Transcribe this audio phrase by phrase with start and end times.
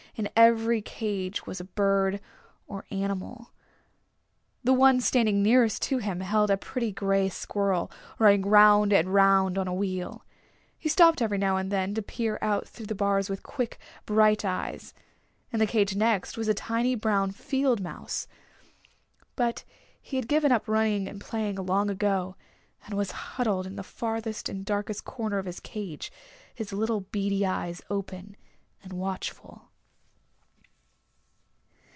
[0.15, 2.19] In every cage was a bird
[2.67, 3.53] or animal.
[4.61, 9.57] The one standing nearest to him held a pretty gray squirrel, running 'round and 'round
[9.57, 10.25] on a wheel.
[10.77, 14.43] He stopped every now and then to peer out through the bars with quick, bright
[14.43, 14.93] eyes.
[15.51, 18.27] In the cage next was a tiny brown field mouse.
[19.37, 19.63] But
[20.01, 22.35] he had given up running and playing long ago,
[22.85, 26.11] and was huddled in the farthest and darkest corner of his cage,
[26.53, 28.35] his little beady eyes open
[28.83, 29.69] and watchful.